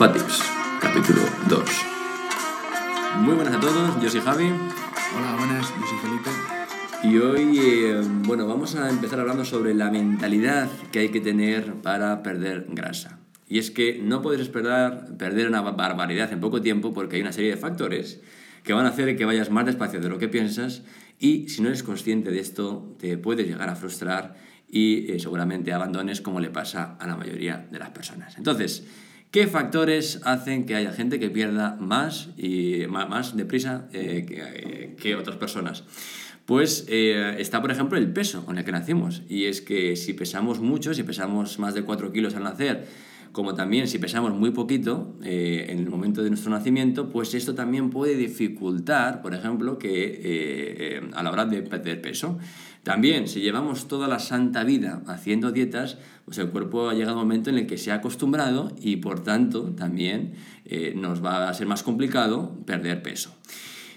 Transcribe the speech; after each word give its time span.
Fatips, 0.00 0.42
capítulo 0.80 1.20
2. 1.48 1.60
Muy 3.18 3.34
buenas 3.34 3.54
a 3.54 3.60
todos, 3.60 4.02
yo 4.02 4.08
soy 4.08 4.20
Javi. 4.20 4.46
Hola, 4.46 5.36
buenas, 5.36 5.68
yo 5.68 5.86
soy 5.86 5.98
Felipe. 5.98 6.30
Y 7.02 7.18
hoy, 7.18 7.58
eh, 7.58 8.00
bueno, 8.26 8.46
vamos 8.46 8.76
a 8.76 8.88
empezar 8.88 9.20
hablando 9.20 9.44
sobre 9.44 9.74
la 9.74 9.90
mentalidad 9.90 10.70
que 10.90 11.00
hay 11.00 11.08
que 11.10 11.20
tener 11.20 11.74
para 11.82 12.22
perder 12.22 12.66
grasa. 12.70 13.18
Y 13.46 13.58
es 13.58 13.70
que 13.70 14.00
no 14.02 14.22
puedes 14.22 14.40
esperar 14.40 15.16
perder 15.18 15.48
una 15.48 15.60
barbaridad 15.60 16.32
en 16.32 16.40
poco 16.40 16.62
tiempo 16.62 16.94
porque 16.94 17.16
hay 17.16 17.22
una 17.22 17.32
serie 17.32 17.50
de 17.50 17.56
factores 17.58 18.20
que 18.62 18.72
van 18.72 18.86
a 18.86 18.90
hacer 18.90 19.16
que 19.16 19.24
vayas 19.24 19.50
más 19.50 19.66
despacio 19.66 20.00
de 20.00 20.08
lo 20.08 20.18
que 20.18 20.28
piensas 20.28 20.82
y 21.18 21.48
si 21.48 21.62
no 21.62 21.68
eres 21.68 21.82
consciente 21.82 22.30
de 22.30 22.40
esto 22.40 22.96
te 22.98 23.18
puedes 23.18 23.46
llegar 23.46 23.68
a 23.68 23.76
frustrar 23.76 24.36
y 24.70 25.12
eh, 25.12 25.18
seguramente 25.18 25.72
abandones 25.72 26.20
como 26.20 26.40
le 26.40 26.50
pasa 26.50 26.96
a 26.98 27.06
la 27.06 27.16
mayoría 27.16 27.68
de 27.70 27.78
las 27.78 27.90
personas. 27.90 28.36
Entonces, 28.36 28.86
¿Qué 29.30 29.46
factores 29.46 30.20
hacen 30.24 30.66
que 30.66 30.74
haya 30.74 30.90
gente 30.90 31.20
que 31.20 31.30
pierda 31.30 31.76
más 31.78 32.30
y 32.36 32.84
más, 32.88 33.36
deprisa 33.36 33.86
eh, 33.92 34.26
eh, 34.28 34.96
que, 35.00 35.14
otras 35.14 35.36
personas? 35.36 35.84
Pues 36.46 36.84
está, 36.88 37.60
por 37.60 37.70
ejemplo, 37.70 37.96
el 37.96 38.12
peso 38.12 38.44
con 38.44 38.58
el 38.58 38.64
que 38.64 38.72
nacimos. 38.72 39.22
Y 39.28 39.44
es 39.44 39.60
que 39.60 39.94
si 39.94 40.14
pesamos 40.14 40.58
mucho, 40.58 40.94
si 40.94 41.04
pesamos 41.04 41.60
más 41.60 41.74
de 41.74 41.84
4 41.84 42.10
kilos 42.10 42.34
al 42.34 42.42
nacer, 42.42 42.88
como 43.32 43.54
también 43.54 43.88
si 43.88 43.98
pesamos 43.98 44.32
muy 44.32 44.50
poquito 44.50 45.14
en 45.22 45.78
el 45.78 45.88
momento 45.88 46.22
de 46.22 46.30
nuestro 46.30 46.50
nacimiento, 46.50 47.08
pues 47.08 47.34
esto 47.34 47.54
también 47.54 47.90
puede 47.90 48.16
dificultar, 48.16 49.22
por 49.22 49.34
ejemplo, 49.34 49.78
que 49.78 51.00
a 51.12 51.22
la 51.22 51.30
hora 51.30 51.44
de 51.44 51.62
perder 51.62 52.00
peso. 52.00 52.38
También, 52.82 53.28
si 53.28 53.40
llevamos 53.40 53.88
toda 53.88 54.08
la 54.08 54.18
santa 54.18 54.64
vida 54.64 55.02
haciendo 55.06 55.52
dietas, 55.52 55.98
pues 56.24 56.38
el 56.38 56.48
cuerpo 56.48 56.88
ha 56.88 56.94
llegado 56.94 57.18
a 57.18 57.22
un 57.22 57.28
momento 57.28 57.50
en 57.50 57.58
el 57.58 57.66
que 57.66 57.76
se 57.76 57.92
ha 57.92 57.96
acostumbrado 57.96 58.72
y 58.80 58.96
por 58.96 59.22
tanto 59.22 59.72
también 59.72 60.32
eh, 60.64 60.94
nos 60.96 61.22
va 61.22 61.48
a 61.48 61.54
ser 61.54 61.66
más 61.66 61.82
complicado 61.82 62.56
perder 62.64 63.02
peso. 63.02 63.34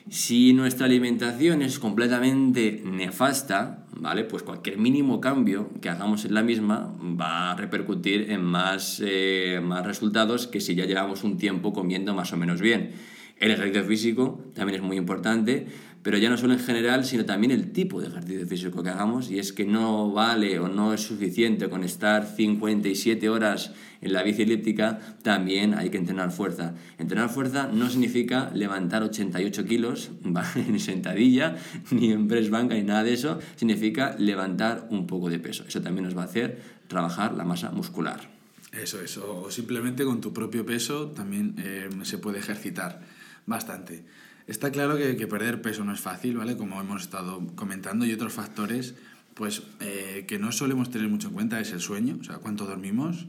Si 0.09 0.51
nuestra 0.51 0.85
alimentación 0.85 1.61
es 1.61 1.79
completamente 1.79 2.81
nefasta, 2.83 3.85
¿vale? 3.95 4.25
Pues 4.25 4.43
cualquier 4.43 4.77
mínimo 4.77 5.21
cambio 5.21 5.69
que 5.81 5.89
hagamos 5.89 6.25
en 6.25 6.33
la 6.33 6.43
misma 6.43 6.93
va 6.99 7.51
a 7.51 7.55
repercutir 7.55 8.29
en 8.29 8.43
más, 8.43 9.01
eh, 9.03 9.61
más 9.63 9.85
resultados 9.85 10.47
que 10.47 10.59
si 10.59 10.75
ya 10.75 10.85
llevamos 10.85 11.23
un 11.23 11.37
tiempo 11.37 11.71
comiendo 11.71 12.13
más 12.13 12.33
o 12.33 12.37
menos 12.37 12.59
bien. 12.59 12.91
El 13.37 13.51
ejercicio 13.51 13.85
físico 13.85 14.41
también 14.53 14.81
es 14.81 14.85
muy 14.85 14.97
importante, 14.97 15.67
pero 16.03 16.17
ya 16.17 16.29
no 16.29 16.37
solo 16.37 16.53
en 16.53 16.59
general, 16.59 17.05
sino 17.05 17.23
también 17.23 17.51
el 17.51 17.71
tipo 17.71 18.01
de 18.01 18.07
ejercicio 18.09 18.45
físico 18.45 18.83
que 18.83 18.89
hagamos, 18.89 19.31
y 19.31 19.39
es 19.39 19.53
que 19.53 19.65
no 19.65 20.11
vale 20.11 20.59
o 20.59 20.67
no 20.67 20.93
es 20.93 21.01
suficiente 21.01 21.69
con 21.69 21.83
estar 21.83 22.27
57 22.27 23.29
horas 23.29 23.71
en 24.01 24.11
la 24.11 24.21
bici 24.21 24.41
elíptica, 24.41 24.99
también 25.21 25.73
hay 25.73 25.89
que 25.89 25.97
entrenar 25.97 26.31
fuerza. 26.31 26.75
Entrenar 26.97 27.29
fuerza 27.29 27.69
no 27.71 27.89
significa 27.89 28.51
levantar 28.53 29.01
88 29.01 29.63
kilos 29.63 30.11
en 30.55 30.79
sentadilla, 30.81 31.55
ni 31.91 32.11
en 32.11 32.27
press 32.27 32.49
banca, 32.49 32.75
ni 32.75 32.83
nada 32.83 33.03
de 33.03 33.13
eso, 33.13 33.39
significa 33.55 34.13
levantar 34.19 34.87
un 34.89 35.07
poco 35.07 35.29
de 35.29 35.39
peso. 35.39 35.63
Eso 35.65 35.81
también 35.81 36.03
nos 36.03 36.17
va 36.17 36.23
a 36.23 36.25
hacer 36.25 36.61
trabajar 36.89 37.33
la 37.33 37.45
masa 37.45 37.71
muscular. 37.71 38.29
Eso, 38.73 38.99
eso. 39.01 39.43
O 39.43 39.51
simplemente 39.51 40.03
con 40.03 40.19
tu 40.19 40.33
propio 40.33 40.65
peso 40.65 41.11
también 41.11 41.55
eh, 41.59 41.89
se 42.01 42.17
puede 42.17 42.39
ejercitar 42.39 43.01
bastante. 43.45 44.03
Está 44.47 44.71
claro 44.71 44.97
que, 44.97 45.27
perder 45.27 45.61
peso 45.61 45.85
no 45.85 45.93
es 45.93 46.01
fácil, 46.01 46.37
¿vale? 46.37 46.57
Como 46.57 46.79
hemos 46.81 47.03
estado 47.03 47.45
comentando, 47.55 48.05
y 48.05 48.11
otros 48.11 48.33
factores 48.33 48.95
pues, 49.33 49.63
eh, 49.79 50.25
que 50.27 50.37
no 50.37 50.51
solemos 50.51 50.91
tener 50.91 51.07
mucho 51.07 51.29
en 51.29 51.33
cuenta 51.33 51.59
es 51.59 51.71
el 51.71 51.79
sueño, 51.79 52.17
o 52.19 52.23
sea, 52.23 52.37
cuánto 52.37 52.65
dormimos. 52.65 53.25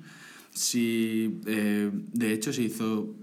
Si, 0.50 1.40
eh, 1.46 1.90
de 1.92 2.32
hecho, 2.32 2.52
se 2.52 2.62
hizo, 2.62 3.14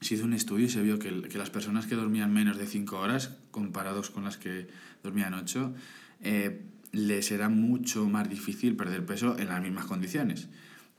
se 0.00 0.14
hizo 0.14 0.24
un 0.24 0.32
estudio 0.32 0.66
y 0.66 0.68
se 0.68 0.82
vio 0.82 0.98
que, 0.98 1.22
que, 1.22 1.38
las 1.38 1.50
personas 1.50 1.86
que 1.86 1.94
dormían 1.94 2.32
menos 2.32 2.58
de 2.58 2.66
5 2.66 2.96
horas, 2.98 3.36
comparados 3.50 4.10
con 4.10 4.24
las 4.24 4.36
que 4.36 4.68
dormían 5.02 5.34
8, 5.34 5.74
eh, 6.22 6.62
les 6.92 7.30
era 7.30 7.48
mucho 7.48 8.08
más 8.08 8.28
difícil 8.28 8.76
perder 8.76 9.04
peso 9.04 9.38
en 9.38 9.48
las 9.48 9.60
mismas 9.62 9.84
condiciones. 9.84 10.48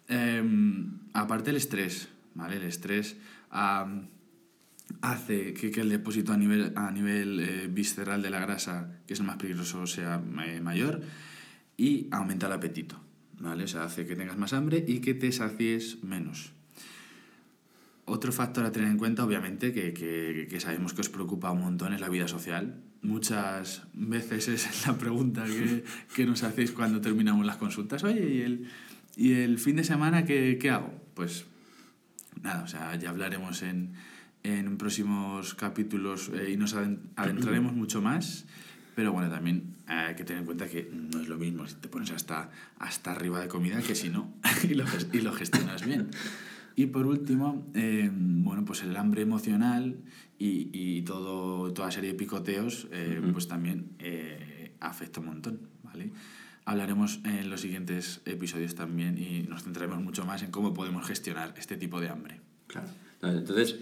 Em, 0.07 0.99
aparte 1.13 1.49
el 1.49 1.57
estrés, 1.57 2.07
¿vale? 2.35 2.57
El 2.57 2.63
estrés 2.63 3.17
hace 5.01 5.53
que, 5.53 5.71
que, 5.71 5.81
el 5.81 5.89
depósito 5.89 6.33
a 6.33 6.37
nivel, 6.37 6.73
a 6.75 6.91
nivel 6.91 7.39
eh, 7.39 7.67
visceral 7.69 8.21
de 8.21 8.29
la 8.29 8.39
grasa, 8.39 8.99
que 9.05 9.13
es 9.13 9.19
el 9.19 9.25
más 9.25 9.37
peligroso, 9.37 9.85
sea 9.87 10.21
eh, 10.45 10.61
mayor 10.61 11.01
y 11.77 12.07
aumenta 12.11 12.47
el 12.47 12.53
apetito, 12.53 12.99
¿vale? 13.39 13.65
O 13.65 13.67
sea, 13.67 13.83
hace 13.83 14.05
que 14.05 14.15
tengas 14.15 14.37
más 14.37 14.53
hambre 14.53 14.83
y 14.87 14.99
que 14.99 15.13
te 15.13 15.31
sacies 15.31 16.03
menos. 16.03 16.53
Otro 18.05 18.31
factor 18.31 18.65
a 18.65 18.71
tener 18.71 18.89
en 18.89 18.97
cuenta, 18.97 19.23
obviamente, 19.23 19.73
que, 19.73 19.93
que, 19.93 20.47
que, 20.49 20.59
sabemos 20.59 20.93
que 20.93 21.01
os 21.01 21.09
preocupa 21.09 21.51
un 21.51 21.61
montón, 21.61 21.93
es 21.93 21.99
la 21.99 22.09
vida 22.09 22.27
social. 22.27 22.81
Muchas 23.01 23.83
veces 23.93 24.47
es 24.47 24.87
la 24.87 24.97
pregunta 24.97 25.45
que, 25.45 25.83
que 26.15 26.25
nos 26.25 26.43
hacéis 26.43 26.71
cuando 26.71 27.01
terminamos 27.01 27.45
las 27.45 27.57
consultas. 27.57 28.03
Oye, 28.03 28.27
¿y 28.33 28.41
el, 28.41 28.67
y 29.17 29.33
el 29.33 29.59
fin 29.59 29.75
de 29.75 29.83
semana 29.83 30.25
qué, 30.25 30.57
qué 30.59 30.69
hago? 30.69 30.93
Pues 31.13 31.45
nada, 32.41 32.63
o 32.63 32.67
sea, 32.67 32.95
ya 32.95 33.09
hablaremos 33.09 33.61
en, 33.61 33.93
en 34.47 34.77
próximos 34.77 35.55
capítulos 35.55 36.31
eh, 36.33 36.51
y 36.51 36.57
nos 36.57 36.73
adentraremos 36.73 37.73
mucho 37.73 38.01
más. 38.01 38.45
Pero 38.95 39.11
bueno, 39.11 39.29
también 39.29 39.75
hay 39.85 40.15
que 40.15 40.23
tener 40.23 40.39
en 40.39 40.45
cuenta 40.45 40.67
que 40.67 40.89
no 40.91 41.21
es 41.21 41.27
lo 41.27 41.37
mismo 41.37 41.67
si 41.67 41.75
te 41.75 41.87
pones 41.87 42.11
hasta, 42.11 42.49
hasta 42.79 43.11
arriba 43.11 43.39
de 43.39 43.47
comida 43.47 43.79
que 43.81 43.93
si 43.93 44.09
no 44.09 44.33
y, 44.63 44.73
lo, 44.73 44.85
y 45.11 45.21
lo 45.21 45.33
gestionas 45.33 45.85
bien. 45.85 46.09
Y 46.75 46.87
por 46.87 47.05
último, 47.05 47.67
eh, 47.73 48.09
bueno, 48.11 48.63
pues 48.63 48.83
el 48.83 48.95
hambre 48.95 49.21
emocional 49.21 49.97
y, 50.39 50.69
y 50.71 51.01
todo, 51.01 51.73
toda 51.73 51.91
serie 51.91 52.11
de 52.11 52.17
picoteos, 52.17 52.87
eh, 52.91 53.19
pues 53.33 53.47
también 53.47 53.97
afecta 54.79 55.19
un 55.19 55.25
montón, 55.27 55.59
¿vale? 55.83 56.11
Hablaremos 56.65 57.19
en 57.23 57.49
los 57.49 57.61
siguientes 57.61 58.21
episodios 58.25 58.75
también 58.75 59.17
y 59.17 59.43
nos 59.43 59.63
centraremos 59.63 60.01
mucho 60.03 60.25
más 60.25 60.43
en 60.43 60.51
cómo 60.51 60.73
podemos 60.73 61.05
gestionar 61.05 61.53
este 61.57 61.77
tipo 61.77 61.99
de 61.99 62.09
hambre. 62.09 62.41
Claro. 62.67 62.89
Entonces, 63.21 63.77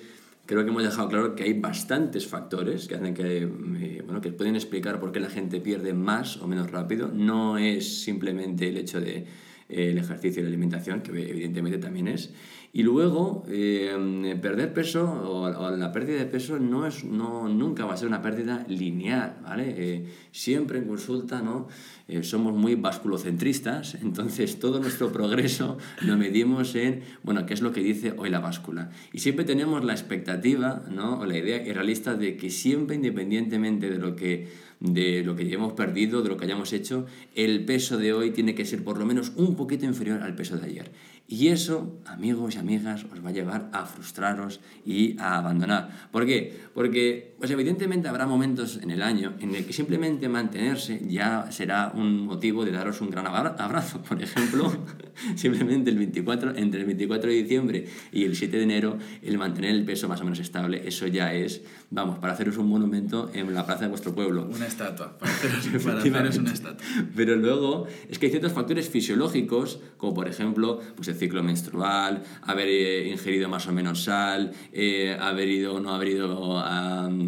creo 0.46 0.64
que 0.64 0.70
hemos 0.70 0.84
dejado 0.84 1.10
claro 1.10 1.36
que 1.36 1.44
hay 1.44 1.54
bastantes 1.60 2.28
factores 2.28 2.88
que 2.88 2.96
hacen 2.96 3.14
que, 3.14 3.44
eh, 3.44 4.02
bueno, 4.06 4.22
que 4.22 4.32
pueden 4.32 4.56
explicar 4.56 5.00
por 5.00 5.12
qué 5.12 5.20
la 5.20 5.30
gente 5.30 5.60
pierde 5.60 5.94
más 5.94 6.38
o 6.38 6.48
menos 6.48 6.72
rápido. 6.72 7.10
No 7.14 7.58
es 7.58 8.04
simplemente 8.04 8.70
el 8.70 8.78
hecho 8.78 9.02
de 9.02 9.26
el 9.70 9.98
ejercicio 9.98 10.42
y 10.42 10.44
la 10.44 10.50
alimentación, 10.50 11.02
que 11.02 11.12
evidentemente 11.12 11.78
también 11.78 12.08
es. 12.08 12.34
Y 12.72 12.84
luego, 12.84 13.44
eh, 13.48 14.38
perder 14.42 14.74
peso 14.74 15.06
o, 15.06 15.50
la 15.72 15.92
pérdida 15.92 16.18
de 16.20 16.26
peso 16.26 16.60
no 16.60 16.86
es, 16.86 17.06
no, 17.06 17.48
nunca 17.48 17.86
va 17.86 17.94
a 17.94 17.98
ser 17.98 18.08
una 18.08 18.22
pérdida 18.22 18.66
lineal, 18.68 19.38
¿vale? 19.44 20.06
siempre 20.32 20.80
en 20.80 20.86
consulta, 20.86 21.42
¿no? 21.42 21.68
Eh, 22.08 22.22
somos 22.22 22.54
muy 22.54 22.76
basculocentristas, 22.76 23.96
entonces 24.02 24.60
todo 24.60 24.80
nuestro 24.80 25.12
progreso 25.12 25.78
lo 26.02 26.18
medimos 26.18 26.76
en, 26.76 27.02
bueno, 27.24 27.46
qué 27.48 27.56
es 27.56 27.62
lo 27.62 27.72
que 27.72 27.82
dice 27.82 28.14
hoy 28.18 28.30
la 28.30 28.40
báscula. 28.40 28.92
Y 29.12 29.20
siempre 29.20 29.44
tenemos 29.44 29.84
la 29.84 29.94
expectativa, 29.94 30.84
¿no? 30.92 31.20
o 31.20 31.26
la 31.26 31.38
idea 31.38 31.66
irrealista 31.66 32.14
de 32.16 32.38
que 32.38 32.52
siempre, 32.52 32.96
independientemente 32.96 33.90
de 33.90 33.98
lo 33.98 34.16
que 34.16 34.48
de 34.80 35.24
lo 35.24 35.36
que 35.36 35.44
hayamos 35.44 35.74
perdido, 35.74 36.22
de 36.22 36.30
lo 36.30 36.38
que 36.38 36.46
hayamos 36.46 36.74
hecho, 36.74 37.06
el 37.36 37.66
peso 37.66 37.98
de 37.98 38.14
hoy 38.14 38.32
tiene 38.32 38.56
que 38.56 38.66
ser 38.66 38.84
por 38.84 38.98
lo 38.98 39.06
menos 39.06 39.32
un 39.36 39.56
poquito 39.56 39.86
inferior 39.86 40.22
al 40.22 40.36
peso 40.36 40.58
de 40.58 40.66
ayer. 40.66 40.92
Y 41.28 41.48
eso, 41.48 42.00
amigos 42.06 42.54
y 42.54 42.60
amigas, 42.60 43.04
os 43.12 43.26
va 43.26 43.30
a 43.30 43.34
llevar 43.34 43.70
a 43.74 43.86
frustraros 43.86 44.60
y 44.86 45.20
a 45.20 45.38
abandonar. 45.38 45.90
¿Por 46.12 46.28
qué? 46.28 46.56
Porque, 46.76 47.34
pues 47.40 47.50
evidentemente 47.50 48.08
habrá 48.08 48.28
momentos 48.28 48.78
en 48.84 48.92
el 48.92 49.02
año 49.02 49.34
en 49.40 49.56
el 49.56 49.66
que 49.66 49.74
simplemente 49.74 50.30
mantenerse 50.30 51.02
ya 51.08 51.52
será 51.52 51.92
un 51.96 52.28
motivo 52.28 52.64
de 52.64 52.72
daros 52.72 53.02
un 53.02 53.10
gran 53.10 53.26
abrazo. 53.26 54.04
Por 54.04 54.22
ejemplo, 54.22 54.72
simplemente 55.36 55.90
el 55.90 55.98
24, 55.98 56.58
entre 56.58 56.82
el 56.82 56.86
24 56.86 57.32
de 57.32 57.36
diciembre 57.36 57.86
y 58.12 58.24
el 58.24 58.36
7 58.36 58.58
de 58.58 58.64
enero, 58.64 59.00
el 59.24 59.40
mantener 59.40 59.72
el 59.72 59.84
peso 59.84 60.08
más 60.08 60.22
o 60.22 60.26
menos 60.26 60.38
estable, 60.38 60.88
eso 60.88 61.08
ya 61.08 61.34
es, 61.34 61.64
vamos, 61.90 62.20
para 62.20 62.34
haceros 62.34 62.58
un 62.58 62.70
monumento 62.70 63.32
en 63.34 63.52
la 63.52 63.66
plaza 63.66 63.86
de 63.86 63.88
vuestro 63.88 64.14
pueblo. 64.14 64.48
Una 64.54 64.68
estatua, 64.68 65.18
para 65.18 65.34
haceros, 65.34 65.84
para 65.84 65.98
haceros 65.98 66.38
una 66.38 66.54
estatua. 66.54 66.86
Pero 67.16 67.36
luego 67.36 67.88
es 68.10 68.20
que 68.20 68.28
hay 68.28 68.32
ciertos 68.32 68.54
factores 68.54 68.90
fisiológicos, 68.90 69.80
como 69.98 70.14
por 70.14 70.28
ejemplo, 70.28 70.80
pues 70.96 71.15
ciclo 71.16 71.44
menstrual, 71.44 72.24
haber 72.44 72.68
eh, 72.68 73.08
ingerido 73.10 73.50
más 73.50 73.68
o 73.68 73.72
menos 73.72 74.04
sal, 74.04 74.52
eh, 74.72 75.18
haber 75.20 75.48
ido 75.48 75.76
o 75.76 75.80
no 75.80 75.94
haber 75.94 76.10
ido 76.10 76.64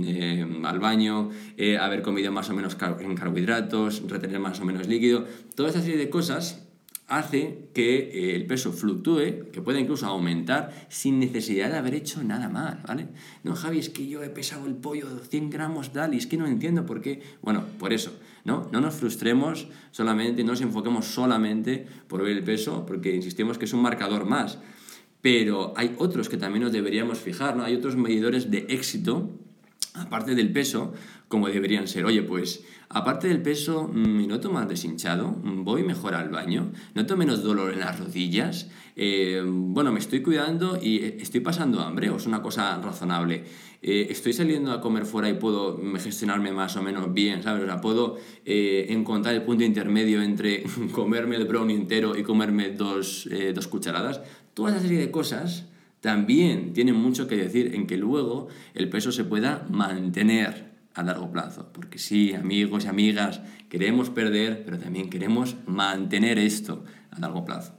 eh, 0.05 0.45
al 0.63 0.79
baño, 0.79 1.29
haber 1.79 2.01
comido 2.01 2.31
más 2.31 2.49
o 2.49 2.53
menos 2.53 2.77
en 2.99 3.15
carbohidratos, 3.15 4.03
retener 4.07 4.39
más 4.39 4.59
o 4.59 4.65
menos 4.65 4.87
líquido, 4.87 5.25
toda 5.55 5.69
esa 5.69 5.81
serie 5.81 5.97
de 5.97 6.09
cosas 6.09 6.63
hace 7.07 7.69
que 7.73 8.35
el 8.35 8.45
peso 8.45 8.73
fluctúe, 8.73 9.49
que 9.51 9.61
pueda 9.61 9.79
incluso 9.79 10.05
aumentar 10.05 10.87
sin 10.89 11.19
necesidad 11.19 11.71
de 11.71 11.77
haber 11.77 11.95
hecho 11.95 12.21
nada 12.23 12.49
mal, 12.49 12.83
¿vale? 12.85 13.07
No, 13.43 13.55
Javi, 13.55 13.79
es 13.79 13.89
que 13.89 14.07
yo 14.07 14.23
he 14.23 14.29
pesado 14.29 14.67
el 14.67 14.75
pollo 14.75 15.07
100 15.19 15.49
gramos 15.49 15.93
tal 15.93 16.13
y 16.13 16.17
es 16.17 16.27
que 16.27 16.35
no 16.37 16.47
entiendo 16.47 16.85
por 16.85 17.01
qué. 17.01 17.21
Bueno, 17.41 17.63
por 17.79 17.93
eso, 17.93 18.11
¿no? 18.47 18.69
No 18.71 18.79
nos 18.79 18.95
frustremos 18.95 19.67
solamente, 19.91 20.41
no 20.43 20.51
nos 20.51 20.61
enfoquemos 20.61 21.05
solamente 21.05 21.85
por 22.07 22.23
ver 22.23 22.37
el 22.37 22.43
peso, 22.45 22.85
porque 22.85 23.13
insistimos 23.13 23.57
que 23.57 23.65
es 23.65 23.73
un 23.73 23.81
marcador 23.81 24.25
más. 24.25 24.59
Pero 25.21 25.73
hay 25.75 25.93
otros 25.97 26.29
que 26.29 26.37
también 26.37 26.63
nos 26.63 26.71
deberíamos 26.71 27.19
fijar, 27.19 27.57
¿no? 27.57 27.63
Hay 27.63 27.75
otros 27.75 27.97
medidores 27.97 28.49
de 28.49 28.59
éxito, 28.69 29.37
aparte 29.97 30.35
del 30.35 30.51
peso, 30.51 30.93
como 31.27 31.47
deberían 31.47 31.87
ser. 31.87 32.05
Oye, 32.05 32.23
pues 32.23 32.63
aparte 32.89 33.27
del 33.27 33.41
peso, 33.41 33.87
me 33.87 34.23
mm, 34.23 34.27
noto 34.27 34.51
más 34.51 34.67
deshinchado, 34.67 35.29
mm, 35.29 35.63
voy 35.63 35.83
mejor 35.83 36.15
al 36.15 36.29
baño, 36.29 36.71
noto 36.95 37.17
menos 37.17 37.43
dolor 37.43 37.73
en 37.73 37.79
las 37.79 37.99
rodillas, 37.99 38.69
eh, 38.95 39.43
bueno, 39.45 39.91
me 39.91 39.99
estoy 39.99 40.23
cuidando 40.23 40.79
y 40.81 40.97
eh, 40.97 41.17
estoy 41.19 41.41
pasando 41.41 41.81
hambre, 41.81 42.09
o 42.09 42.17
es 42.17 42.25
una 42.25 42.41
cosa 42.41 42.81
razonable. 42.81 43.43
Eh, 43.83 44.07
estoy 44.09 44.33
saliendo 44.33 44.71
a 44.71 44.81
comer 44.81 45.05
fuera 45.05 45.29
y 45.29 45.35
puedo 45.35 45.79
gestionarme 45.99 46.51
más 46.51 46.75
o 46.77 46.81
menos 46.81 47.13
bien, 47.13 47.43
¿sabes? 47.43 47.61
O 47.61 47.65
sea, 47.67 47.79
puedo 47.79 48.17
encontrar 48.43 49.35
el 49.35 49.43
punto 49.43 49.63
intermedio 49.63 50.23
entre 50.23 50.63
comerme 50.91 51.35
el 51.35 51.45
brownie 51.45 51.75
entero 51.75 52.17
y 52.17 52.23
comerme 52.23 52.71
dos, 52.71 53.29
dos 53.53 53.67
cucharadas. 53.67 54.21
Toda 54.55 54.71
esa 54.71 54.79
serie 54.79 54.97
de 54.97 55.11
cosas 55.11 55.65
también 56.01 56.73
tienen 56.73 56.95
mucho 56.95 57.27
que 57.27 57.35
decir 57.35 57.73
en 57.75 57.87
que 57.87 57.97
luego 57.97 58.47
el 58.73 58.89
peso 58.89 59.11
se 59.11 59.23
pueda 59.23 59.65
mantener 59.69 60.71
a 60.93 61.03
largo 61.03 61.31
plazo. 61.31 61.71
Porque 61.73 61.99
sí, 61.99 62.33
amigos 62.33 62.85
y 62.85 62.87
amigas, 62.87 63.41
queremos 63.69 64.09
perder, 64.09 64.63
pero 64.65 64.79
también 64.79 65.09
queremos 65.09 65.55
mantener 65.65 66.39
esto 66.39 66.83
a 67.11 67.19
largo 67.19 67.45
plazo. 67.45 67.77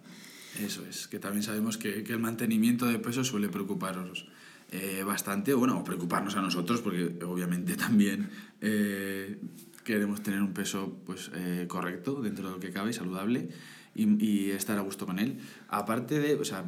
Eso 0.60 0.84
es, 0.88 1.06
que 1.06 1.18
también 1.18 1.42
sabemos 1.42 1.78
que, 1.78 2.02
que 2.02 2.12
el 2.12 2.18
mantenimiento 2.18 2.86
de 2.86 2.98
peso 2.98 3.22
suele 3.22 3.48
preocuparos 3.48 4.26
eh, 4.70 5.02
bastante, 5.06 5.54
bueno, 5.54 5.82
preocuparnos 5.82 6.36
a 6.36 6.42
nosotros, 6.42 6.82
porque 6.82 7.24
obviamente 7.24 7.74
también 7.76 8.28
eh, 8.60 9.38
queremos 9.84 10.22
tener 10.22 10.42
un 10.42 10.52
peso 10.52 11.00
pues, 11.06 11.30
eh, 11.34 11.64
correcto 11.68 12.20
dentro 12.20 12.48
de 12.48 12.54
lo 12.54 12.60
que 12.60 12.70
cabe, 12.70 12.92
saludable, 12.92 13.48
y, 13.94 14.24
y, 14.24 14.50
estar 14.50 14.76
a 14.76 14.82
gusto 14.82 15.06
con 15.06 15.18
él. 15.18 15.38
Aparte 15.68 16.18
de, 16.20 16.34
o 16.34 16.44
sea, 16.44 16.64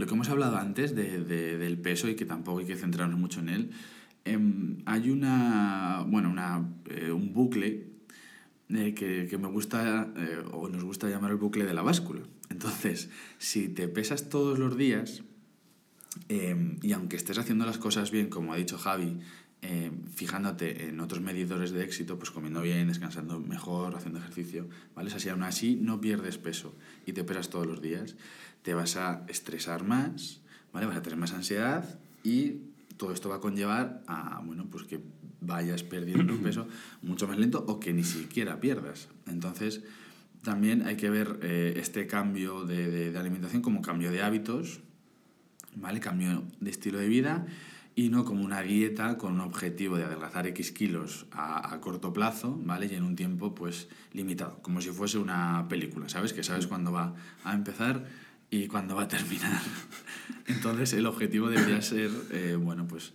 lo 0.00 0.06
que 0.06 0.14
hemos 0.14 0.28
hablado 0.28 0.56
antes 0.56 0.94
de, 0.94 1.22
de, 1.24 1.58
del 1.58 1.78
peso 1.78 2.08
y 2.08 2.16
que 2.16 2.24
tampoco 2.24 2.60
hay 2.60 2.66
que 2.66 2.76
centrarnos 2.76 3.18
mucho 3.18 3.40
en 3.40 3.48
él, 3.48 3.70
Em, 4.24 4.82
hay 4.84 5.10
una, 5.10 6.04
bueno, 6.06 6.30
una, 6.30 6.68
eh, 6.90 7.10
un 7.10 7.32
bucle 7.32 7.86
eh, 8.68 8.94
que, 8.94 9.26
que, 9.28 9.38
me 9.38 9.48
gusta, 9.48 10.12
eh, 10.16 10.42
o 10.52 10.68
nos 10.68 10.84
gusta 10.84 11.08
llamar 11.08 11.30
el 11.30 11.38
bucle 11.38 11.64
de 11.64 11.74
la 11.74 11.82
báscula. 11.82 12.20
Entonces, 12.50 13.10
si 13.38 13.68
te 13.68 13.88
pesas 13.88 14.28
todos 14.28 14.58
los 14.58 14.76
días, 14.76 15.22
em, 16.28 16.76
y 16.82 16.92
aunque 16.92 17.16
estés 17.16 17.38
haciendo 17.38 17.64
las 17.64 17.78
cosas 17.78 18.10
bien, 18.10 18.28
como 18.28 18.52
ha 18.52 18.56
dicho 18.56 18.76
Javi, 18.78 19.18
em, 19.62 20.06
fijándote 20.06 20.88
en 20.88 21.00
otros 21.00 21.20
medidores 21.20 21.70
de 21.70 21.84
éxito, 21.84 22.18
pues 22.18 22.30
comiendo 22.30 22.62
bien, 22.62 22.88
descansando 22.88 23.40
mejor, 23.40 23.94
haciendo 23.94 24.18
ejercicio, 24.18 24.68
¿vale? 24.94 25.08
O 25.08 25.10
sea, 25.10 25.20
si 25.20 25.28
aún 25.28 25.42
así 25.42 25.76
no 25.76 26.00
pierdes 26.00 26.38
peso 26.38 26.74
y 27.06 27.12
te 27.12 27.24
pesas 27.24 27.50
todos 27.50 27.66
los 27.66 27.82
días, 27.82 28.16
te 28.62 28.74
vas 28.74 28.96
a 28.96 29.24
estresar 29.28 29.84
más, 29.84 30.40
¿vale? 30.72 30.86
Vas 30.86 30.96
a 30.96 31.02
tener 31.02 31.18
más 31.18 31.32
ansiedad 31.32 31.98
y 32.22 32.60
todo 32.96 33.12
esto 33.12 33.28
va 33.28 33.36
a 33.36 33.40
conllevar 33.40 34.02
a 34.06 34.42
bueno, 34.44 34.66
pues 34.70 34.84
que 34.84 35.00
vayas 35.40 35.82
perdiendo 35.82 36.36
peso 36.42 36.66
mucho 37.02 37.26
más 37.26 37.38
lento 37.38 37.64
o 37.66 37.80
que 37.80 37.92
ni 37.92 38.04
siquiera 38.04 38.60
pierdas. 38.60 39.08
Entonces, 39.26 39.82
también 40.42 40.86
hay 40.86 40.96
que 40.96 41.10
ver 41.10 41.38
eh, 41.42 41.74
este 41.76 42.06
cambio 42.06 42.64
de, 42.64 43.10
de, 43.10 43.18
alimentación 43.18 43.62
como 43.62 43.82
cambio 43.82 44.10
de 44.10 44.22
hábitos, 44.22 44.80
¿vale? 45.76 46.00
Cambio 46.00 46.44
de 46.60 46.70
estilo 46.70 46.98
de 46.98 47.08
vida 47.08 47.46
y 48.00 48.08
no 48.08 48.24
como 48.24 48.42
una 48.42 48.62
dieta 48.62 49.18
con 49.18 49.34
un 49.34 49.40
objetivo 49.40 49.98
de 49.98 50.04
adelgazar 50.04 50.46
X 50.46 50.72
kilos 50.72 51.26
a, 51.32 51.74
a, 51.74 51.80
corto 51.82 52.14
plazo, 52.14 52.58
¿vale? 52.64 52.86
Y 52.90 52.94
en 52.94 53.02
un 53.02 53.14
tiempo, 53.14 53.54
pues, 53.54 53.88
limitado, 54.14 54.58
como 54.62 54.80
si 54.80 54.88
fuese 54.88 55.18
una 55.18 55.66
película, 55.68 56.08
¿sabes? 56.08 56.32
Que 56.32 56.42
sabes 56.42 56.66
cuándo 56.66 56.92
va 56.92 57.14
a 57.44 57.52
empezar 57.52 58.06
y 58.50 58.68
cuándo 58.68 58.96
va 58.96 59.02
a 59.02 59.08
terminar. 59.08 59.60
Entonces 60.46 60.94
el 60.94 61.04
objetivo 61.04 61.50
debería 61.50 61.82
ser, 61.82 62.10
eh, 62.30 62.56
bueno, 62.58 62.86
pues 62.86 63.12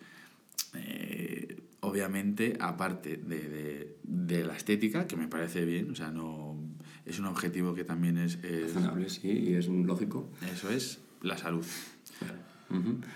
eh, 0.76 1.64
obviamente 1.80 2.56
aparte 2.60 3.18
de, 3.18 3.40
de, 3.50 3.98
de, 4.04 4.46
la 4.46 4.56
estética, 4.56 5.08
que 5.08 5.16
me 5.16 5.28
parece 5.28 5.66
bien, 5.66 5.90
o 5.90 5.96
sea, 5.96 6.12
no 6.12 6.60
es 7.08 7.18
un 7.18 7.26
objetivo 7.26 7.74
que 7.74 7.86
también 7.86 8.20
es... 8.20 8.36
es 8.44 8.76
Razonable, 8.76 9.10
sí, 9.10 9.32
y 9.32 9.54
es 9.56 9.68
lógico. 9.68 10.30
Eso 10.54 10.70
es, 10.70 11.00
la 11.24 11.40
salud. 11.40 11.66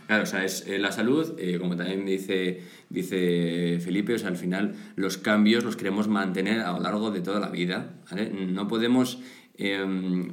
Claro. 0.07 0.23
O 0.23 0.25
sea, 0.25 0.45
es 0.45 0.65
eh, 0.67 0.79
la 0.79 0.91
salud, 0.91 1.35
eh, 1.37 1.57
como 1.59 1.75
también 1.75 2.05
dice, 2.05 2.63
dice 2.89 3.79
Felipe, 3.79 4.13
o 4.13 4.19
sea, 4.19 4.29
al 4.29 4.37
final 4.37 4.75
los 4.95 5.17
cambios 5.17 5.63
los 5.63 5.75
queremos 5.75 6.07
mantener 6.07 6.61
a 6.61 6.73
lo 6.73 6.79
largo 6.79 7.11
de 7.11 7.21
toda 7.21 7.39
la 7.39 7.49
vida. 7.49 7.93
No 8.31 8.67
podemos 8.67 9.19
eh, 9.61 9.85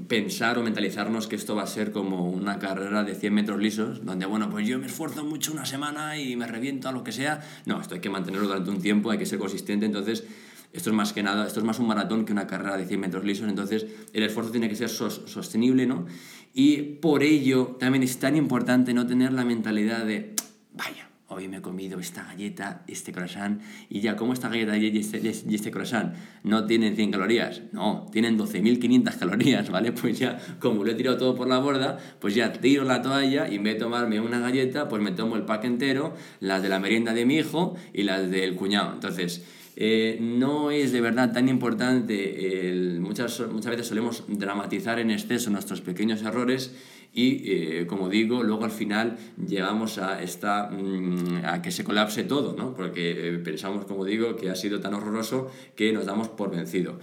pensar 0.06 0.56
o 0.56 0.62
mentalizarnos 0.62 1.26
que 1.26 1.34
esto 1.34 1.56
va 1.56 1.64
a 1.64 1.66
ser 1.66 1.90
como 1.90 2.30
una 2.30 2.60
carrera 2.60 3.02
de 3.02 3.16
100 3.16 3.34
metros 3.34 3.60
lisos, 3.60 4.04
donde, 4.04 4.24
bueno, 4.24 4.48
pues 4.48 4.68
yo 4.68 4.78
me 4.78 4.86
esfuerzo 4.86 5.24
mucho 5.24 5.52
una 5.52 5.66
semana 5.66 6.16
y 6.16 6.36
me 6.36 6.46
reviento 6.46 6.88
a 6.88 6.92
lo 6.92 7.02
que 7.02 7.10
sea. 7.10 7.42
No, 7.64 7.80
esto 7.80 7.96
hay 7.96 8.00
que 8.00 8.08
mantenerlo 8.08 8.46
durante 8.46 8.70
un 8.70 8.80
tiempo, 8.80 9.10
hay 9.10 9.18
que 9.18 9.26
ser 9.26 9.40
consistente, 9.40 9.84
entonces 9.84 10.24
esto 10.76 10.90
es 10.90 10.96
más 10.96 11.12
que 11.12 11.22
nada, 11.22 11.46
esto 11.46 11.60
es 11.60 11.66
más 11.66 11.78
un 11.78 11.86
maratón 11.86 12.24
que 12.24 12.32
una 12.32 12.46
carrera 12.46 12.76
de 12.76 12.86
100 12.86 13.00
metros 13.00 13.24
lisos, 13.24 13.48
entonces 13.48 13.86
el 14.12 14.22
esfuerzo 14.22 14.50
tiene 14.50 14.68
que 14.68 14.76
ser 14.76 14.88
sos 14.88 15.22
sostenible, 15.26 15.86
¿no? 15.86 16.06
Y 16.52 16.76
por 17.00 17.22
ello 17.22 17.76
también 17.78 18.02
es 18.02 18.18
tan 18.18 18.36
importante 18.36 18.94
no 18.94 19.06
tener 19.06 19.32
la 19.32 19.44
mentalidad 19.44 20.04
de, 20.06 20.34
vaya, 20.72 21.10
hoy 21.28 21.48
me 21.48 21.58
he 21.58 21.60
comido 21.60 21.98
esta 21.98 22.24
galleta, 22.24 22.84
este 22.86 23.12
croissant, 23.12 23.60
y 23.88 24.00
ya, 24.00 24.16
como 24.16 24.32
esta 24.32 24.48
galleta 24.48 24.76
y 24.76 24.96
este, 24.96 25.20
y 25.48 25.54
este 25.54 25.70
croissant 25.70 26.14
no 26.44 26.66
tienen 26.66 26.94
100 26.94 27.10
calorías? 27.10 27.62
No, 27.72 28.06
tienen 28.12 28.38
12.500 28.38 29.18
calorías, 29.18 29.70
¿vale? 29.70 29.92
Pues 29.92 30.18
ya, 30.18 30.38
como 30.60 30.84
lo 30.84 30.92
he 30.92 30.94
tirado 30.94 31.16
todo 31.16 31.34
por 31.34 31.48
la 31.48 31.58
borda, 31.58 31.98
pues 32.20 32.34
ya 32.34 32.52
tiro 32.52 32.84
la 32.84 33.02
toalla 33.02 33.48
y 33.48 33.56
en 33.56 33.64
vez 33.64 33.74
de 33.74 33.80
tomarme 33.80 34.20
una 34.20 34.38
galleta, 34.38 34.88
pues 34.88 35.02
me 35.02 35.10
tomo 35.12 35.36
el 35.36 35.42
pack 35.42 35.64
entero, 35.64 36.14
las 36.40 36.62
de 36.62 36.68
la 36.68 36.78
merienda 36.78 37.12
de 37.12 37.26
mi 37.26 37.36
hijo 37.36 37.76
y 37.92 38.04
las 38.04 38.30
del 38.30 38.54
cuñado. 38.54 38.92
Entonces, 38.94 39.44
eh, 39.78 40.16
no 40.22 40.70
es 40.70 40.90
de 40.90 41.02
verdad 41.02 41.34
tan 41.34 41.50
importante, 41.50 42.70
el, 42.70 42.98
muchas, 43.00 43.42
muchas 43.52 43.72
veces 43.72 43.86
solemos 43.86 44.24
dramatizar 44.26 44.98
en 44.98 45.10
exceso 45.10 45.50
nuestros 45.50 45.82
pequeños 45.82 46.22
errores 46.22 46.74
y, 47.12 47.50
eh, 47.50 47.86
como 47.86 48.08
digo, 48.08 48.42
luego 48.42 48.64
al 48.64 48.70
final 48.70 49.18
llegamos 49.46 49.98
a, 49.98 50.22
esta, 50.22 50.70
mmm, 50.70 51.44
a 51.44 51.60
que 51.60 51.70
se 51.70 51.84
colapse 51.84 52.24
todo, 52.24 52.54
¿no? 52.56 52.74
porque 52.74 53.34
eh, 53.34 53.38
pensamos, 53.38 53.84
como 53.84 54.06
digo, 54.06 54.34
que 54.36 54.48
ha 54.48 54.54
sido 54.54 54.80
tan 54.80 54.94
horroroso 54.94 55.50
que 55.74 55.92
nos 55.92 56.06
damos 56.06 56.28
por 56.28 56.50
vencido. 56.50 56.98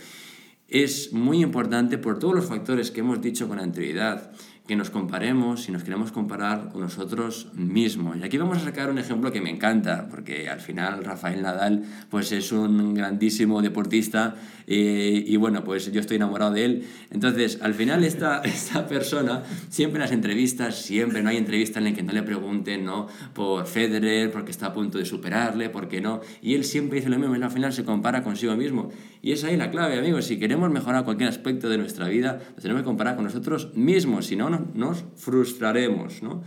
Es 0.67 1.13
muy 1.13 1.43
importante 1.43 1.99
por 1.99 2.17
todos 2.17 2.33
los 2.33 2.45
factores 2.45 2.89
que 2.89 3.01
hemos 3.01 3.21
dicho 3.21 3.47
con 3.47 3.59
anterioridad 3.59 4.31
que 4.67 4.77
nos 4.77 4.89
comparemos, 4.89 5.63
si 5.63 5.73
nos 5.73 5.83
queremos 5.83 6.13
comparar 6.13 6.69
con 6.69 6.81
nosotros 6.81 7.49
mismos. 7.53 8.17
Y 8.17 8.23
aquí 8.23 8.37
vamos 8.37 8.59
a 8.59 8.61
sacar 8.61 8.89
un 8.89 8.97
ejemplo 8.97 9.31
que 9.31 9.41
me 9.41 9.49
encanta, 9.49 10.07
porque 10.09 10.47
al 10.47 10.61
final 10.61 11.03
Rafael 11.03 11.41
Nadal 11.41 11.83
pues 12.09 12.31
es 12.31 12.51
un 12.53 12.93
grandísimo 12.93 13.61
deportista 13.61 14.35
eh, 14.67 15.23
y 15.27 15.35
bueno, 15.35 15.65
pues 15.65 15.91
yo 15.91 15.99
estoy 15.99 16.15
enamorado 16.15 16.53
de 16.53 16.65
él. 16.65 16.83
Entonces, 17.11 17.59
al 17.61 17.73
final 17.73 18.05
esta, 18.05 18.39
esta 18.43 18.87
persona, 18.87 19.43
siempre 19.69 19.97
en 19.97 20.01
las 20.03 20.11
entrevistas, 20.11 20.75
siempre 20.81 21.21
no 21.21 21.29
hay 21.29 21.37
entrevista 21.37 21.79
en 21.79 21.85
la 21.85 21.93
que 21.93 22.03
no 22.03 22.13
le 22.13 22.23
pregunten 22.23 22.85
¿no? 22.85 23.07
por 23.33 23.67
Federer, 23.67 24.31
porque 24.31 24.51
está 24.51 24.67
a 24.67 24.73
punto 24.73 24.97
de 24.97 25.05
superarle, 25.05 25.69
porque 25.69 25.99
no. 25.99 26.21
Y 26.41 26.55
él 26.55 26.63
siempre 26.63 26.99
dice 26.99 27.09
lo 27.09 27.19
mismo, 27.19 27.33
al 27.35 27.51
final 27.51 27.73
se 27.73 27.83
compara 27.83 28.23
consigo 28.23 28.55
mismo. 28.55 28.91
Y 29.21 29.31
es 29.31 29.43
ahí 29.43 29.57
la 29.57 29.71
clave, 29.71 29.97
amigos. 29.97 30.25
Si 30.25 30.37
queremos 30.37 30.69
mejorar 30.69 31.03
cualquier 31.03 31.29
aspecto 31.29 31.69
de 31.69 31.77
nuestra 31.77 32.07
vida, 32.07 32.41
nos 32.53 32.61
tenemos 32.61 32.81
que 32.81 32.85
comparar 32.85 33.15
con 33.15 33.25
nosotros 33.25 33.75
mismos, 33.75 34.27
si 34.27 34.35
no, 34.35 34.49
nos 34.73 35.03
frustraremos, 35.15 36.23
¿no? 36.23 36.43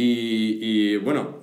Y, 0.00 0.96
bueno, 0.98 1.38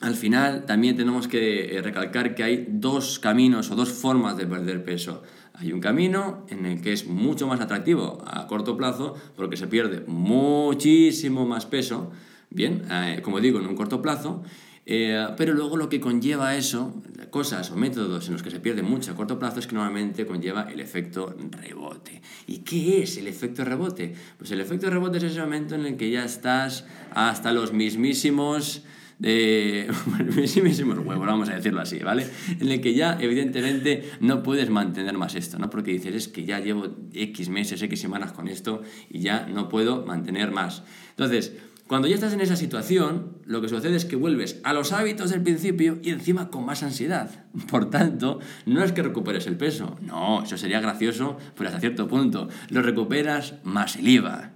al 0.00 0.14
final 0.14 0.66
también 0.66 0.96
tenemos 0.96 1.28
que 1.28 1.80
recalcar 1.82 2.34
que 2.34 2.42
hay 2.42 2.66
dos 2.68 3.18
caminos 3.18 3.70
o 3.70 3.76
dos 3.76 3.90
formas 3.90 4.36
de 4.36 4.46
perder 4.46 4.84
peso. 4.84 5.22
Hay 5.54 5.72
un 5.72 5.80
camino 5.80 6.44
en 6.48 6.66
el 6.66 6.82
que 6.82 6.92
es 6.92 7.06
mucho 7.06 7.46
más 7.46 7.60
atractivo 7.60 8.22
a 8.26 8.46
corto 8.46 8.76
plazo 8.76 9.14
porque 9.34 9.56
se 9.56 9.66
pierde 9.66 10.04
muchísimo 10.06 11.46
más 11.46 11.64
peso, 11.64 12.10
bien, 12.50 12.82
eh, 12.90 13.20
como 13.22 13.40
digo, 13.40 13.58
en 13.58 13.66
un 13.66 13.74
corto 13.74 14.02
plazo, 14.02 14.42
eh, 14.88 15.26
pero 15.36 15.52
luego 15.52 15.76
lo 15.76 15.88
que 15.88 15.98
conlleva 15.98 16.54
eso, 16.54 17.02
cosas 17.30 17.72
o 17.72 17.76
métodos 17.76 18.28
en 18.28 18.34
los 18.34 18.42
que 18.44 18.52
se 18.52 18.60
pierde 18.60 18.82
mucho 18.82 19.10
a 19.10 19.16
corto 19.16 19.36
plazo, 19.36 19.58
es 19.58 19.66
que 19.66 19.74
normalmente 19.74 20.24
conlleva 20.26 20.70
el 20.70 20.78
efecto 20.78 21.34
rebote. 21.60 22.22
¿Y 22.46 22.58
qué 22.58 23.02
es 23.02 23.16
el 23.16 23.26
efecto 23.26 23.64
rebote? 23.64 24.14
Pues 24.38 24.52
el 24.52 24.60
efecto 24.60 24.88
rebote 24.88 25.18
es 25.18 25.24
ese 25.24 25.40
momento 25.40 25.74
en 25.74 25.86
el 25.86 25.96
que 25.96 26.10
ya 26.10 26.24
estás 26.24 26.86
hasta 27.10 27.50
los 27.50 27.72
mismísimos 27.72 28.84
de 29.18 29.90
mismísimos 30.36 30.98
huevos, 30.98 31.26
vamos 31.26 31.48
a 31.48 31.54
decirlo 31.54 31.80
así, 31.80 31.98
¿vale? 32.00 32.26
En 32.60 32.70
el 32.70 32.82
que 32.82 32.92
ya 32.92 33.16
evidentemente 33.18 34.10
no 34.20 34.42
puedes 34.42 34.68
mantener 34.68 35.16
más 35.16 35.34
esto, 35.34 35.58
¿no? 35.58 35.70
Porque 35.70 35.90
dices, 35.90 36.14
es 36.14 36.28
que 36.28 36.44
ya 36.44 36.60
llevo 36.60 36.94
X 37.14 37.48
meses, 37.48 37.80
X 37.80 37.98
semanas 37.98 38.32
con 38.32 38.46
esto 38.46 38.82
y 39.08 39.20
ya 39.20 39.46
no 39.46 39.70
puedo 39.70 40.04
mantener 40.04 40.50
más. 40.50 40.82
Entonces, 41.10 41.54
cuando 41.86 42.08
ya 42.08 42.16
estás 42.16 42.32
en 42.32 42.40
esa 42.40 42.56
situación, 42.56 43.38
lo 43.44 43.60
que 43.60 43.68
sucede 43.68 43.94
es 43.96 44.04
que 44.04 44.16
vuelves 44.16 44.60
a 44.64 44.72
los 44.72 44.92
hábitos 44.92 45.30
del 45.30 45.42
principio 45.42 45.98
y 46.02 46.10
encima 46.10 46.50
con 46.50 46.66
más 46.66 46.82
ansiedad. 46.82 47.44
Por 47.70 47.90
tanto, 47.90 48.40
no 48.64 48.82
es 48.82 48.90
que 48.90 49.02
recuperes 49.02 49.46
el 49.46 49.56
peso, 49.56 49.96
no, 50.02 50.42
eso 50.42 50.56
sería 50.56 50.80
gracioso, 50.80 51.36
pero 51.56 51.68
hasta 51.68 51.80
cierto 51.80 52.08
punto. 52.08 52.48
Lo 52.70 52.82
recuperas 52.82 53.54
más 53.62 53.96
el 53.96 54.08
IVA, 54.08 54.52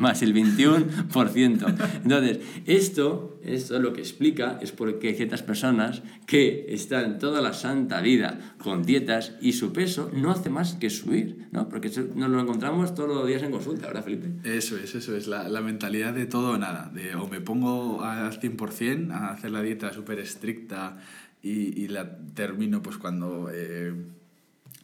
más 0.00 0.22
el 0.22 0.34
21%. 0.34 2.00
Entonces, 2.02 2.40
esto, 2.66 3.38
esto 3.44 3.78
lo 3.78 3.92
que 3.92 4.00
explica 4.00 4.58
es 4.60 4.72
porque 4.72 5.08
hay 5.08 5.14
ciertas 5.14 5.42
personas 5.42 6.02
que 6.26 6.66
están 6.70 7.18
toda 7.18 7.40
la 7.42 7.52
santa 7.52 8.00
vida 8.00 8.56
con 8.58 8.82
dietas 8.82 9.34
y 9.40 9.52
su 9.52 9.72
peso 9.72 10.10
no 10.12 10.30
hace 10.30 10.50
más 10.50 10.74
que 10.74 10.90
subir, 10.90 11.46
¿no? 11.52 11.68
Porque 11.68 11.90
nos 12.14 12.30
lo 12.30 12.40
encontramos 12.40 12.94
todos 12.94 13.10
los 13.10 13.26
días 13.26 13.42
en 13.42 13.52
consulta, 13.52 13.88
¿verdad, 13.88 14.02
Felipe? 14.02 14.28
Eso 14.44 14.76
es, 14.76 14.94
eso 14.94 15.14
es, 15.14 15.26
la, 15.26 15.48
la 15.48 15.60
mentalidad 15.60 16.14
de 16.14 16.26
todo 16.26 16.52
o 16.52 16.58
nada, 16.58 16.90
de 16.94 17.14
o 17.14 17.28
me 17.28 17.40
pongo 17.40 18.02
al 18.02 18.40
100% 18.40 19.12
a 19.12 19.32
hacer 19.32 19.50
la 19.50 19.60
dieta 19.60 19.92
súper 19.92 20.18
estricta 20.18 20.98
y, 21.42 21.82
y, 21.82 21.88
la 21.88 22.16
termino 22.34 22.82
pues 22.82 22.96
cuando 22.96 23.50
eh, 23.52 23.94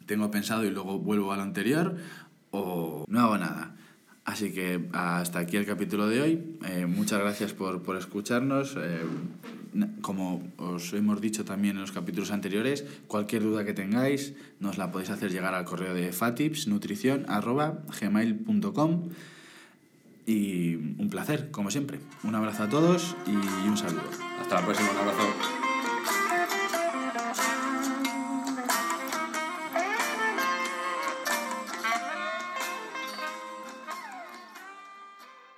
tengo 0.07 0.31
pensado 0.31 0.65
y 0.65 0.71
luego 0.71 0.99
vuelvo 0.99 1.33
a 1.33 1.37
lo 1.37 1.43
anterior, 1.43 1.97
o 2.51 3.05
no 3.09 3.21
hago 3.21 3.39
nada. 3.39 3.76
Así 4.27 4.53
que 4.53 4.89
hasta 4.93 5.39
aquí 5.39 5.57
el 5.57 5.65
capítulo 5.65 6.09
de 6.09 6.21
hoy. 6.21 6.59
Eh, 6.67 6.85
muchas 6.87 7.21
gracias 7.21 7.53
por, 7.53 7.83
por 7.83 7.97
escucharnos. 7.97 8.77
Eh, 8.77 8.99
como 10.01 10.43
os 10.57 10.93
hemos 10.95 11.21
dicho 11.21 11.45
también 11.45 11.77
en 11.77 11.83
los 11.83 11.93
capítulos 11.93 12.33
anteriores, 12.33 12.85
cualquier 13.07 13.45
duda 13.45 13.65
que 13.65 13.73
tengáis 13.73 14.35
nos 14.59 14.79
la 14.79 14.91
podéis 14.91 15.11
hacer 15.11 15.31
llegar 15.31 15.55
al 15.55 15.65
correo 15.65 15.95
de 15.95 16.11
fatipsnutrición.gmail.com 16.13 19.11
y 20.27 20.75
un 20.75 21.09
placer, 21.09 21.53
como 21.53 21.71
siempre. 21.71 22.01
Un 22.25 22.35
abrazo 22.35 22.65
a 22.65 22.69
todos 22.69 23.15
y 23.29 23.37
un 23.69 23.77
saludo. 23.77 24.11
Hasta 24.41 24.57
la 24.57 24.63
próxima, 24.67 24.91
un 24.91 24.97
abrazo. 24.97 25.56